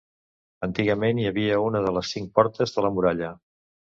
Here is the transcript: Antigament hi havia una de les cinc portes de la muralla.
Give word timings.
Antigament 0.67 1.19
hi 1.23 1.27
havia 1.31 1.59
una 1.65 1.83
de 1.87 1.93
les 1.97 2.13
cinc 2.15 2.33
portes 2.39 2.75
de 2.79 2.87
la 2.87 2.93
muralla. 2.97 3.33